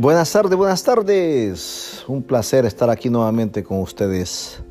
Buenas 0.00 0.30
tardes, 0.30 0.56
buenas 0.56 0.84
tardes. 0.84 2.04
Un 2.06 2.22
placer 2.22 2.64
estar 2.64 2.88
aquí 2.88 3.10
nuevamente 3.10 3.64
con 3.64 3.80
ustedes, 3.80 4.62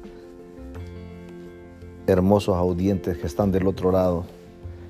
hermosos 2.08 2.56
audientes 2.56 3.18
que 3.18 3.28
están 3.28 3.52
del 3.52 3.68
otro 3.68 3.92
lado, 3.92 4.24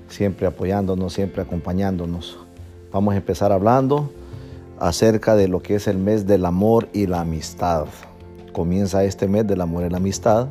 siempre 0.06 0.46
apoyándonos, 0.46 1.12
siempre 1.12 1.42
acompañándonos. 1.42 2.38
Vamos 2.92 3.14
a 3.14 3.16
empezar 3.16 3.50
hablando 3.50 4.12
acerca 4.78 5.34
de 5.34 5.48
lo 5.48 5.60
que 5.60 5.74
es 5.74 5.88
el 5.88 5.98
mes 5.98 6.24
del 6.24 6.44
amor 6.44 6.88
y 6.92 7.08
la 7.08 7.22
amistad. 7.22 7.86
Comienza 8.52 9.02
este 9.02 9.26
mes 9.26 9.44
del 9.44 9.60
amor 9.60 9.86
y 9.86 9.90
la 9.90 9.96
amistad 9.96 10.46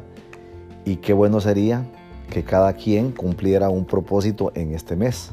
y 0.84 0.98
qué 0.98 1.14
bueno 1.14 1.40
sería 1.40 1.90
que 2.30 2.44
cada 2.44 2.74
quien 2.74 3.14
cumpliera 3.14 3.70
un 3.70 3.86
propósito 3.86 4.52
en 4.54 4.74
este 4.74 4.98
mes. 4.98 5.32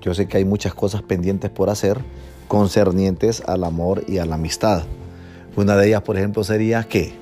Yo 0.00 0.14
sé 0.14 0.26
que 0.26 0.38
hay 0.38 0.44
muchas 0.44 0.74
cosas 0.74 1.00
pendientes 1.02 1.48
por 1.48 1.70
hacer 1.70 2.00
concernientes 2.48 3.42
al 3.46 3.64
amor 3.64 4.04
y 4.06 4.18
a 4.18 4.26
la 4.26 4.36
amistad. 4.36 4.84
Una 5.56 5.76
de 5.76 5.88
ellas, 5.88 6.02
por 6.02 6.16
ejemplo, 6.16 6.44
sería 6.44 6.84
que 6.84 7.14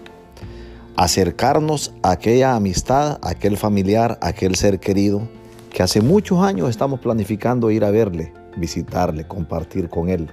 acercarnos 0.96 1.94
a 2.02 2.12
aquella 2.12 2.54
amistad, 2.54 3.18
a 3.22 3.30
aquel 3.30 3.56
familiar, 3.56 4.18
a 4.20 4.28
aquel 4.28 4.54
ser 4.54 4.78
querido 4.80 5.28
que 5.72 5.82
hace 5.82 6.02
muchos 6.02 6.40
años 6.40 6.68
estamos 6.68 7.00
planificando 7.00 7.70
ir 7.70 7.84
a 7.84 7.90
verle, 7.90 8.32
visitarle, 8.56 9.26
compartir 9.26 9.88
con 9.88 10.10
él. 10.10 10.30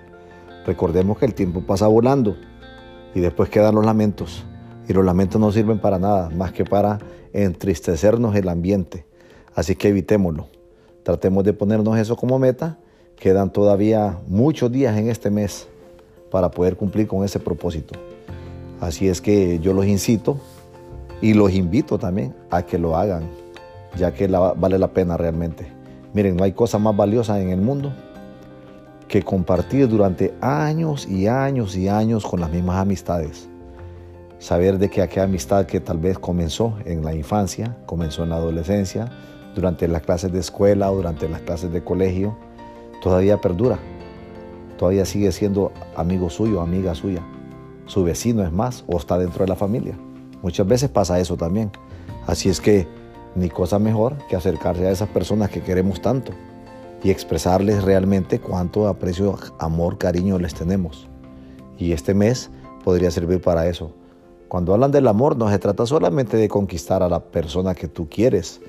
Recordemos 0.66 1.18
que 1.18 1.26
el 1.26 1.34
tiempo 1.34 1.62
pasa 1.62 1.88
volando 1.88 2.36
y 3.16 3.22
después 3.22 3.50
quedan 3.50 3.76
los 3.76 3.86
lamentos. 3.86 4.46
Y 4.88 4.94
los 4.94 5.06
lamentos 5.06 5.40
no 5.40 5.52
sirven 5.52 5.80
para 5.80 5.98
nada, 5.98 6.30
más 6.30 6.52
que 6.52 6.66
para 6.66 7.00
entristecernos 7.32 8.36
el 8.36 8.50
ambiente. 8.50 9.06
Así 9.56 9.76
que 9.76 9.90
evitémoslo. 9.90 10.48
Tratemos 11.04 11.44
de 11.44 11.54
ponernos 11.54 11.98
eso 11.98 12.16
como 12.16 12.38
meta 12.38 12.78
Quedan 13.20 13.52
todavía 13.52 14.18
muchos 14.28 14.72
días 14.72 14.98
en 14.98 15.10
este 15.10 15.30
mes 15.30 15.68
para 16.32 16.50
poder 16.50 16.78
cumplir 16.78 17.06
con 17.06 17.26
ese 17.26 17.38
propósito. 17.38 18.00
Así 18.80 19.10
es 19.10 19.20
que 19.20 19.60
yo 19.60 19.74
los 19.74 19.86
incito 19.86 20.40
y 21.22 21.34
los 21.34 21.52
invito 21.52 22.00
también 22.00 22.34
a 22.50 22.62
que 22.62 22.78
lo 22.78 22.96
hagan, 22.96 23.24
ya 23.98 24.14
que 24.14 24.28
vale 24.28 24.80
la 24.80 24.88
pena 24.94 25.18
realmente. 25.18 25.68
Miren, 26.14 26.38
no 26.38 26.46
hay 26.46 26.54
cosa 26.54 26.80
más 26.80 26.96
valiosa 26.96 27.42
en 27.42 27.50
el 27.50 27.60
mundo 27.60 27.92
que 29.10 29.22
compartir 29.22 29.90
durante 29.90 30.34
años 30.40 31.06
y 31.06 31.28
años 31.28 31.76
y 31.76 31.90
años 31.90 32.26
con 32.26 32.40
las 32.40 32.50
mismas 32.50 32.78
amistades. 32.78 33.50
Saber 34.38 34.78
de 34.78 34.90
que 34.90 35.02
aquella 35.02 35.26
amistad 35.26 35.66
que 35.66 35.82
tal 35.82 35.98
vez 35.98 36.18
comenzó 36.18 36.78
en 36.86 37.04
la 37.04 37.14
infancia, 37.14 37.76
comenzó 37.86 38.24
en 38.24 38.30
la 38.30 38.38
adolescencia, 38.38 39.12
durante 39.56 39.90
las 39.90 40.04
clases 40.04 40.32
de 40.32 40.40
escuela 40.40 40.90
o 40.90 40.96
durante 40.96 41.28
las 41.28 41.42
clases 41.42 41.74
de 41.74 41.84
colegio, 41.84 42.38
todavía 43.02 43.42
perdura, 43.42 43.80
todavía 44.78 45.06
sigue 45.06 45.32
siendo 45.32 45.72
amigo 45.96 46.30
suyo, 46.30 46.62
amiga 46.62 46.96
suya, 46.96 47.22
su 47.86 48.04
vecino 48.04 48.44
es 48.44 48.52
más 48.52 48.84
o 48.88 48.98
está 48.98 49.18
dentro 49.18 49.44
de 49.44 49.50
la 49.50 49.56
familia. 49.56 49.98
Muchas 50.42 50.68
veces 50.68 50.90
pasa 50.90 51.20
eso 51.20 51.36
también. 51.36 51.72
Así 52.28 52.50
es 52.50 52.62
que 52.62 52.88
ni 53.36 53.50
cosa 53.50 53.80
mejor 53.80 54.16
que 54.30 54.36
acercarse 54.36 54.88
a 54.88 54.92
esas 54.92 55.10
personas 55.10 55.50
que 55.50 55.62
queremos 55.62 56.02
tanto 56.02 56.32
y 57.04 57.10
expresarles 57.10 57.84
realmente 57.84 58.40
cuánto 58.40 58.88
aprecio, 58.88 59.38
amor, 59.58 59.98
cariño 59.98 60.38
les 60.38 60.54
tenemos. 60.54 61.08
Y 61.78 61.94
este 61.94 62.14
mes 62.14 62.50
podría 62.84 63.12
servir 63.12 63.42
para 63.42 63.68
eso. 63.68 63.92
Cuando 64.48 64.74
hablan 64.74 64.92
del 64.92 65.08
amor 65.08 65.38
no 65.38 65.50
se 65.50 65.60
trata 65.60 65.86
solamente 65.86 66.38
de 66.38 66.50
conquistar 66.50 67.04
a 67.04 67.10
la 67.10 67.20
persona 67.20 67.76
que 67.76 67.88
tú 67.88 68.10
quieres, 68.10 68.62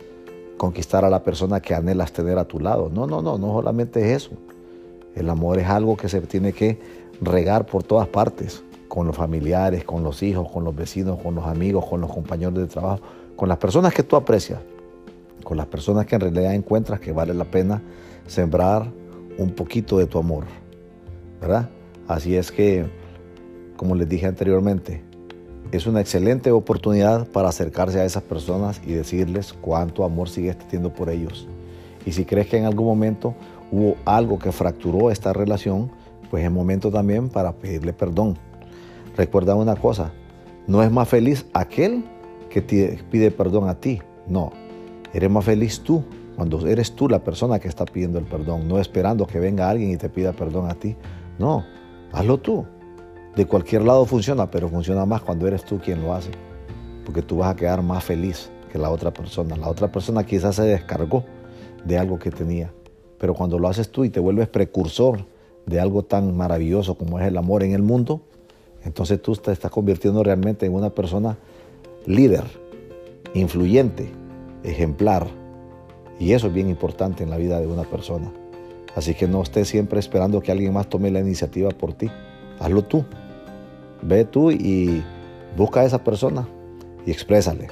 conquistar 0.60 1.06
a 1.06 1.08
la 1.08 1.22
persona 1.22 1.60
que 1.60 1.74
anhelas 1.74 2.12
tener 2.12 2.36
a 2.36 2.44
tu 2.44 2.60
lado. 2.60 2.90
No, 2.92 3.06
no, 3.06 3.22
no, 3.22 3.38
no 3.38 3.46
solamente 3.46 4.02
es 4.02 4.24
eso. 4.24 4.32
El 5.14 5.30
amor 5.30 5.58
es 5.58 5.66
algo 5.66 5.96
que 5.96 6.06
se 6.10 6.20
tiene 6.20 6.52
que 6.52 6.78
regar 7.22 7.64
por 7.64 7.82
todas 7.82 8.06
partes, 8.08 8.62
con 8.86 9.06
los 9.06 9.16
familiares, 9.16 9.84
con 9.84 10.02
los 10.02 10.22
hijos, 10.22 10.50
con 10.50 10.64
los 10.64 10.76
vecinos, 10.76 11.18
con 11.22 11.34
los 11.34 11.46
amigos, 11.46 11.86
con 11.86 12.02
los 12.02 12.12
compañeros 12.12 12.52
de 12.56 12.66
trabajo, 12.66 13.00
con 13.36 13.48
las 13.48 13.56
personas 13.56 13.94
que 13.94 14.02
tú 14.02 14.16
aprecias, 14.16 14.60
con 15.44 15.56
las 15.56 15.64
personas 15.64 16.04
que 16.04 16.16
en 16.16 16.20
realidad 16.20 16.52
encuentras 16.52 17.00
que 17.00 17.10
vale 17.10 17.32
la 17.32 17.46
pena 17.46 17.80
sembrar 18.26 18.92
un 19.38 19.52
poquito 19.52 19.96
de 19.96 20.04
tu 20.04 20.18
amor. 20.18 20.44
¿Verdad? 21.40 21.70
Así 22.06 22.36
es 22.36 22.52
que, 22.52 22.84
como 23.78 23.94
les 23.94 24.06
dije 24.06 24.26
anteriormente, 24.26 25.02
es 25.72 25.86
una 25.86 26.00
excelente 26.00 26.50
oportunidad 26.50 27.26
para 27.28 27.48
acercarse 27.48 28.00
a 28.00 28.04
esas 28.04 28.22
personas 28.22 28.80
y 28.86 28.92
decirles 28.92 29.52
cuánto 29.52 30.04
amor 30.04 30.28
sigues 30.28 30.58
teniendo 30.58 30.92
por 30.92 31.10
ellos. 31.10 31.48
Y 32.04 32.12
si 32.12 32.24
crees 32.24 32.48
que 32.48 32.56
en 32.56 32.64
algún 32.64 32.86
momento 32.86 33.34
hubo 33.70 33.96
algo 34.04 34.38
que 34.38 34.52
fracturó 34.52 35.10
esta 35.10 35.32
relación, 35.32 35.90
pues 36.30 36.44
es 36.44 36.50
momento 36.50 36.90
también 36.90 37.28
para 37.28 37.52
pedirle 37.52 37.92
perdón. 37.92 38.36
Recuerda 39.16 39.54
una 39.54 39.76
cosa, 39.76 40.12
no 40.66 40.82
es 40.82 40.90
más 40.90 41.08
feliz 41.08 41.46
aquel 41.52 42.04
que 42.48 42.62
te 42.62 43.02
pide 43.10 43.30
perdón 43.30 43.68
a 43.68 43.74
ti, 43.74 44.00
no, 44.26 44.52
eres 45.12 45.30
más 45.30 45.44
feliz 45.44 45.80
tú 45.80 46.04
cuando 46.36 46.66
eres 46.66 46.92
tú 46.92 47.06
la 47.06 47.18
persona 47.18 47.58
que 47.58 47.68
está 47.68 47.84
pidiendo 47.84 48.18
el 48.18 48.24
perdón, 48.24 48.66
no 48.66 48.78
esperando 48.78 49.26
que 49.26 49.38
venga 49.38 49.68
alguien 49.68 49.90
y 49.90 49.96
te 49.98 50.08
pida 50.08 50.32
perdón 50.32 50.70
a 50.70 50.74
ti, 50.74 50.96
no, 51.38 51.64
hazlo 52.12 52.38
tú. 52.38 52.64
De 53.36 53.46
cualquier 53.46 53.82
lado 53.82 54.04
funciona, 54.06 54.50
pero 54.50 54.68
funciona 54.68 55.06
más 55.06 55.22
cuando 55.22 55.46
eres 55.46 55.64
tú 55.64 55.78
quien 55.78 56.02
lo 56.02 56.12
hace. 56.14 56.30
Porque 57.04 57.22
tú 57.22 57.38
vas 57.38 57.52
a 57.52 57.56
quedar 57.56 57.82
más 57.82 58.04
feliz 58.04 58.50
que 58.70 58.78
la 58.78 58.90
otra 58.90 59.12
persona. 59.12 59.56
La 59.56 59.68
otra 59.68 59.90
persona 59.90 60.24
quizás 60.24 60.56
se 60.56 60.62
descargó 60.62 61.24
de 61.84 61.98
algo 61.98 62.18
que 62.18 62.30
tenía. 62.30 62.72
Pero 63.18 63.34
cuando 63.34 63.58
lo 63.58 63.68
haces 63.68 63.90
tú 63.90 64.04
y 64.04 64.10
te 64.10 64.20
vuelves 64.20 64.48
precursor 64.48 65.26
de 65.66 65.80
algo 65.80 66.02
tan 66.02 66.36
maravilloso 66.36 66.96
como 66.96 67.18
es 67.20 67.26
el 67.26 67.36
amor 67.36 67.62
en 67.62 67.72
el 67.72 67.82
mundo, 67.82 68.22
entonces 68.84 69.20
tú 69.20 69.34
te 69.36 69.52
estás 69.52 69.70
convirtiendo 69.70 70.22
realmente 70.22 70.66
en 70.66 70.74
una 70.74 70.90
persona 70.90 71.36
líder, 72.06 72.44
influyente, 73.34 74.10
ejemplar. 74.64 75.26
Y 76.18 76.32
eso 76.32 76.48
es 76.48 76.52
bien 76.52 76.68
importante 76.68 77.22
en 77.22 77.30
la 77.30 77.36
vida 77.36 77.60
de 77.60 77.66
una 77.66 77.84
persona. 77.84 78.32
Así 78.96 79.14
que 79.14 79.28
no 79.28 79.42
estés 79.42 79.68
siempre 79.68 80.00
esperando 80.00 80.40
que 80.40 80.50
alguien 80.50 80.72
más 80.72 80.88
tome 80.88 81.10
la 81.10 81.20
iniciativa 81.20 81.70
por 81.70 81.92
ti. 81.92 82.10
Hazlo 82.60 82.82
tú. 82.82 83.04
Ve 84.02 84.24
tú 84.24 84.50
y 84.50 85.02
busca 85.56 85.80
a 85.80 85.84
esa 85.84 86.04
persona 86.04 86.46
y 87.04 87.10
exprésale. 87.10 87.68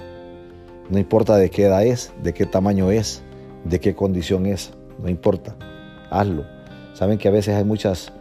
No 0.91 0.99
importa 0.99 1.37
de 1.37 1.51
qué 1.51 1.67
edad 1.67 1.85
es, 1.85 2.13
de 2.23 2.33
qué 2.33 2.47
tamaño 2.47 2.91
es, 2.91 3.23
de 3.65 3.79
qué 3.79 3.95
condición 3.95 4.47
es, 4.47 4.73
no 5.01 5.09
importa. 5.09 5.55
Hazlo. 6.11 6.45
Saben 6.95 7.19
que 7.19 7.29
a 7.29 7.31
veces 7.31 7.55
hay 7.55 7.65
muchas 7.65 8.13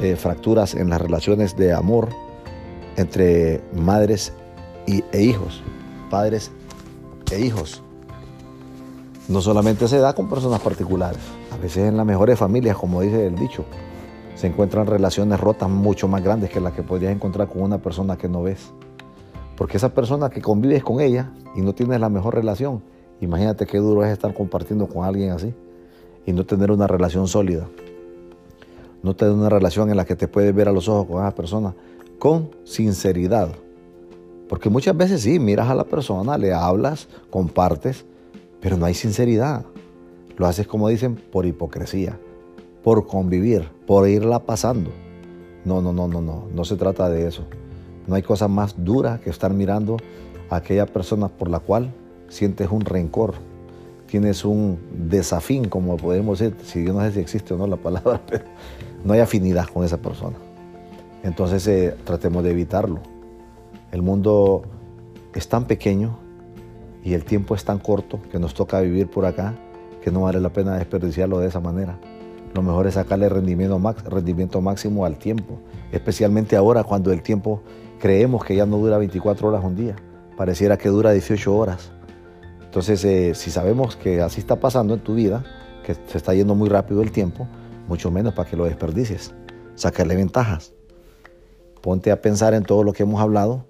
eh, 0.00 0.16
fracturas 0.16 0.74
en 0.74 0.90
las 0.90 1.00
relaciones 1.00 1.56
de 1.56 1.72
amor 1.72 2.08
entre 2.96 3.62
madres 3.72 4.32
e 4.86 5.22
hijos, 5.22 5.62
padres 6.10 6.50
e 7.30 7.40
hijos. 7.40 7.82
No 9.28 9.40
solamente 9.40 9.86
se 9.86 9.98
da 9.98 10.12
con 10.12 10.28
personas 10.28 10.60
particulares, 10.60 11.20
a 11.52 11.56
veces 11.56 11.88
en 11.88 11.96
las 11.96 12.04
mejores 12.04 12.38
familias, 12.38 12.76
como 12.76 13.00
dice 13.00 13.26
el 13.26 13.36
dicho, 13.36 13.64
se 14.40 14.46
encuentran 14.46 14.86
relaciones 14.86 15.38
rotas 15.38 15.68
mucho 15.68 16.08
más 16.08 16.24
grandes 16.24 16.48
que 16.48 16.60
las 16.60 16.72
que 16.72 16.82
podrías 16.82 17.12
encontrar 17.12 17.46
con 17.46 17.60
una 17.60 17.76
persona 17.76 18.16
que 18.16 18.26
no 18.26 18.42
ves. 18.42 18.72
Porque 19.54 19.76
esa 19.76 19.92
persona 19.92 20.30
que 20.30 20.40
convives 20.40 20.82
con 20.82 21.02
ella 21.02 21.30
y 21.54 21.60
no 21.60 21.74
tienes 21.74 22.00
la 22.00 22.08
mejor 22.08 22.36
relación, 22.36 22.82
imagínate 23.20 23.66
qué 23.66 23.76
duro 23.76 24.02
es 24.02 24.10
estar 24.10 24.32
compartiendo 24.32 24.86
con 24.86 25.04
alguien 25.04 25.32
así 25.32 25.52
y 26.24 26.32
no 26.32 26.46
tener 26.46 26.70
una 26.70 26.86
relación 26.86 27.28
sólida. 27.28 27.68
No 29.02 29.14
tener 29.14 29.34
una 29.34 29.50
relación 29.50 29.90
en 29.90 29.98
la 29.98 30.06
que 30.06 30.16
te 30.16 30.26
puedes 30.26 30.54
ver 30.54 30.68
a 30.68 30.72
los 30.72 30.88
ojos 30.88 31.06
con 31.06 31.22
esa 31.22 31.34
persona 31.34 31.74
con 32.18 32.48
sinceridad. 32.64 33.50
Porque 34.48 34.70
muchas 34.70 34.96
veces 34.96 35.20
sí, 35.20 35.38
miras 35.38 35.68
a 35.68 35.74
la 35.74 35.84
persona, 35.84 36.38
le 36.38 36.54
hablas, 36.54 37.08
compartes, 37.28 38.06
pero 38.58 38.78
no 38.78 38.86
hay 38.86 38.94
sinceridad. 38.94 39.66
Lo 40.38 40.46
haces 40.46 40.66
como 40.66 40.88
dicen 40.88 41.16
por 41.16 41.44
hipocresía 41.44 42.18
por 42.82 43.06
convivir, 43.06 43.68
por 43.86 44.08
irla 44.08 44.40
pasando. 44.40 44.90
No, 45.64 45.82
no, 45.82 45.92
no, 45.92 46.08
no, 46.08 46.20
no, 46.20 46.44
no 46.52 46.64
se 46.64 46.76
trata 46.76 47.08
de 47.08 47.26
eso. 47.26 47.44
No 48.06 48.14
hay 48.14 48.22
cosa 48.22 48.48
más 48.48 48.74
dura 48.82 49.20
que 49.22 49.30
estar 49.30 49.52
mirando 49.52 49.98
a 50.48 50.56
aquella 50.56 50.86
persona 50.86 51.28
por 51.28 51.50
la 51.50 51.60
cual 51.60 51.92
sientes 52.28 52.70
un 52.70 52.80
rencor, 52.80 53.34
tienes 54.06 54.44
un 54.44 54.78
desafín, 55.08 55.68
como 55.68 55.96
podemos 55.96 56.38
decir, 56.38 56.56
si 56.64 56.84
yo 56.84 56.92
no 56.92 57.00
sé 57.02 57.12
si 57.12 57.20
existe 57.20 57.54
o 57.54 57.58
no 57.58 57.66
la 57.66 57.76
palabra, 57.76 58.20
pero 58.28 58.44
no 59.04 59.12
hay 59.12 59.20
afinidad 59.20 59.66
con 59.66 59.84
esa 59.84 59.98
persona. 59.98 60.36
Entonces 61.22 61.66
eh, 61.66 61.94
tratemos 62.04 62.42
de 62.42 62.50
evitarlo. 62.50 63.00
El 63.92 64.02
mundo 64.02 64.62
es 65.34 65.48
tan 65.48 65.66
pequeño 65.66 66.18
y 67.04 67.14
el 67.14 67.24
tiempo 67.24 67.54
es 67.54 67.64
tan 67.64 67.78
corto 67.78 68.20
que 68.30 68.38
nos 68.38 68.54
toca 68.54 68.80
vivir 68.80 69.08
por 69.08 69.26
acá 69.26 69.54
que 70.02 70.10
no 70.10 70.22
vale 70.22 70.40
la 70.40 70.50
pena 70.50 70.76
desperdiciarlo 70.76 71.38
de 71.38 71.48
esa 71.48 71.60
manera. 71.60 71.98
Lo 72.54 72.62
mejor 72.62 72.86
es 72.86 72.94
sacarle 72.94 73.28
rendimiento, 73.28 73.80
rendimiento 74.08 74.60
máximo 74.60 75.04
al 75.04 75.18
tiempo, 75.18 75.60
especialmente 75.92 76.56
ahora 76.56 76.82
cuando 76.82 77.12
el 77.12 77.22
tiempo 77.22 77.62
creemos 78.00 78.44
que 78.44 78.56
ya 78.56 78.66
no 78.66 78.78
dura 78.78 78.98
24 78.98 79.48
horas 79.48 79.64
un 79.64 79.76
día, 79.76 79.96
pareciera 80.36 80.76
que 80.76 80.88
dura 80.88 81.12
18 81.12 81.54
horas. 81.54 81.92
Entonces, 82.64 83.04
eh, 83.04 83.34
si 83.34 83.50
sabemos 83.50 83.96
que 83.96 84.20
así 84.20 84.40
está 84.40 84.58
pasando 84.60 84.94
en 84.94 85.00
tu 85.00 85.14
vida, 85.14 85.44
que 85.84 85.94
se 85.94 86.18
está 86.18 86.34
yendo 86.34 86.54
muy 86.54 86.68
rápido 86.68 87.02
el 87.02 87.12
tiempo, 87.12 87.46
mucho 87.88 88.10
menos 88.10 88.34
para 88.34 88.48
que 88.48 88.56
lo 88.56 88.64
desperdicies. 88.64 89.34
Sacarle 89.74 90.16
ventajas. 90.16 90.72
Ponte 91.80 92.10
a 92.10 92.20
pensar 92.20 92.54
en 92.54 92.62
todo 92.62 92.84
lo 92.84 92.92
que 92.92 93.02
hemos 93.02 93.20
hablado. 93.20 93.64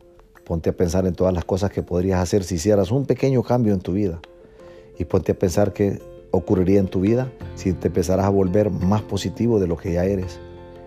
Ponte 0.45 0.71
a 0.71 0.73
pensar 0.73 1.07
en 1.07 1.15
todas 1.15 1.33
las 1.33 1.45
cosas 1.45 1.71
que 1.71 1.83
podrías 1.83 2.21
hacer 2.21 2.45
si 2.45 2.57
hicieras 2.57 2.91
un 2.91 3.07
pequeño 3.07 3.43
cambio 3.43 3.73
en 3.73 3.81
tu 3.81 3.93
vida. 3.93 4.21
Y 4.99 5.05
ponte 5.05 5.33
a 5.33 5.39
pensar 5.39 5.73
qué 5.73 6.01
ocurriría 6.31 6.81
en 6.81 6.89
tu 6.89 7.01
vida 7.01 7.31
si 7.55 7.73
te 7.73 7.89
empezaras 7.89 8.27
a 8.27 8.31
volver 8.31 8.71
más 8.71 9.03
positivo 9.03 9.61
de 9.61 9.67
lo 9.67 9.77
que 9.77 9.93
ya 9.93 10.05
eres. 10.05 10.41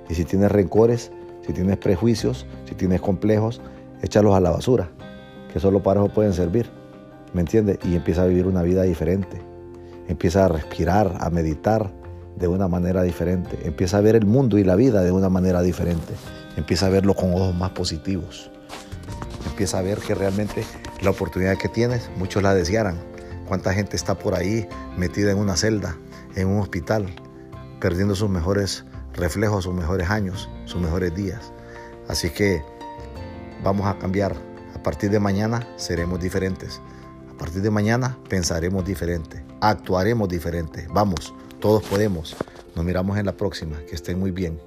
Y 0.09 0.15
si 0.15 0.25
tienes 0.25 0.51
rencores, 0.51 1.11
si 1.45 1.53
tienes 1.53 1.77
prejuicios, 1.77 2.45
si 2.65 2.75
tienes 2.75 3.01
complejos, 3.01 3.61
échalos 4.01 4.35
a 4.35 4.39
la 4.39 4.51
basura, 4.51 4.89
que 5.51 5.59
solo 5.59 5.83
para 5.83 6.01
eso 6.01 6.13
pueden 6.13 6.33
servir. 6.33 6.69
¿Me 7.33 7.41
entiendes? 7.41 7.79
Y 7.83 7.95
empieza 7.95 8.23
a 8.23 8.27
vivir 8.27 8.47
una 8.47 8.61
vida 8.61 8.83
diferente. 8.83 9.41
Empieza 10.07 10.45
a 10.45 10.47
respirar, 10.47 11.17
a 11.19 11.29
meditar 11.29 11.91
de 12.37 12.47
una 12.47 12.67
manera 12.67 13.01
diferente. 13.03 13.57
Empieza 13.63 13.97
a 13.97 14.01
ver 14.01 14.15
el 14.15 14.25
mundo 14.25 14.57
y 14.57 14.63
la 14.63 14.75
vida 14.75 15.01
de 15.01 15.11
una 15.11 15.29
manera 15.29 15.61
diferente. 15.61 16.13
Empieza 16.57 16.87
a 16.87 16.89
verlo 16.89 17.15
con 17.15 17.33
ojos 17.33 17.55
más 17.55 17.71
positivos. 17.71 18.51
Empieza 19.47 19.79
a 19.79 19.81
ver 19.81 19.99
que 19.99 20.15
realmente 20.15 20.63
la 21.01 21.09
oportunidad 21.09 21.57
que 21.57 21.69
tienes, 21.69 22.09
muchos 22.17 22.43
la 22.43 22.53
desearan. 22.53 23.12
Cuánta 23.53 23.71
gente 23.71 23.95
está 23.95 24.17
por 24.17 24.33
ahí 24.33 24.67
metida 24.97 25.31
en 25.31 25.37
una 25.37 25.55
celda, 25.55 25.95
en 26.33 26.47
un 26.47 26.59
hospital, 26.59 27.05
perdiendo 27.79 28.15
sus 28.15 28.27
mejores 28.27 28.83
reflejos, 29.13 29.65
sus 29.65 29.75
mejores 29.75 30.09
años, 30.09 30.49
sus 30.65 30.81
mejores 30.81 31.13
días. 31.13 31.53
Así 32.07 32.31
que 32.31 32.63
vamos 33.63 33.85
a 33.85 33.99
cambiar. 33.99 34.35
A 34.73 34.81
partir 34.81 35.11
de 35.11 35.19
mañana 35.19 35.67
seremos 35.77 36.19
diferentes. 36.19 36.81
A 37.31 37.37
partir 37.37 37.61
de 37.61 37.69
mañana 37.69 38.17
pensaremos 38.27 38.85
diferente, 38.85 39.45
actuaremos 39.61 40.27
diferente. 40.29 40.87
Vamos, 40.91 41.31
todos 41.59 41.83
podemos. 41.83 42.35
Nos 42.75 42.83
miramos 42.83 43.19
en 43.19 43.27
la 43.27 43.37
próxima. 43.37 43.77
Que 43.87 43.93
estén 43.93 44.19
muy 44.19 44.31
bien. 44.31 44.59